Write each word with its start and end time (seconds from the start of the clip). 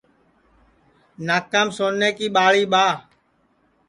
ناکام 1.27 1.67
سونیں 1.77 2.13
کی 2.17 2.27
ٻاݪی 2.35 2.63
ٻاہ 2.71 2.93